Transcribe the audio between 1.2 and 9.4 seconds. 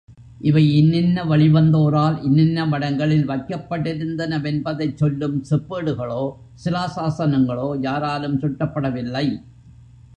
வழிவந்தோரால் இன்னின்ன மடங்களில் வைக்கப்பட்டிருந்தனவென்பதைச் சொல்லும் செப்பேடுகளோ சிலாசாஸனங்களோ யாராலும் சுட்டப்படவில்லை.